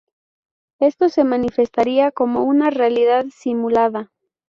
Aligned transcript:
Esto 0.79 1.09
se 1.09 1.23
manifestaría 1.23 2.11
como 2.11 2.43
una 2.45 2.71
realidad 2.71 3.25
simulada. 3.29 4.11